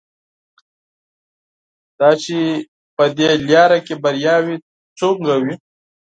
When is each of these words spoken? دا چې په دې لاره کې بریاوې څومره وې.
دا 1.99 2.09
چې 2.23 2.37
په 2.95 3.03
دې 3.17 3.29
لاره 3.47 3.79
کې 3.85 3.95
بریاوې 4.03 4.55
څومره 4.99 5.35
وې. 5.43 5.55